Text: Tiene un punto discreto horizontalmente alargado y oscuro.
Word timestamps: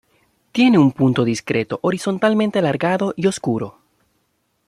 Tiene 0.51 0.79
un 0.79 0.93
punto 0.93 1.23
discreto 1.23 1.77
horizontalmente 1.83 2.57
alargado 2.57 3.13
y 3.15 3.27
oscuro. 3.27 3.77